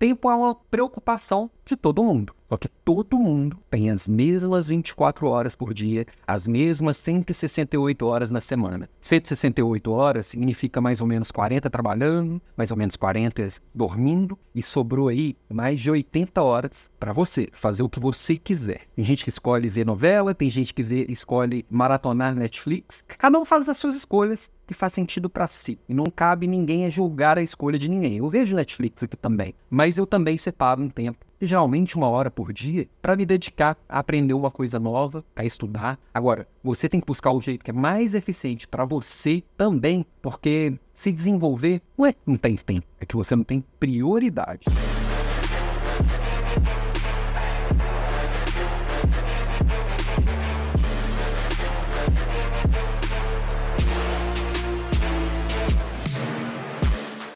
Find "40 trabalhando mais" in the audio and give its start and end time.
11.30-12.72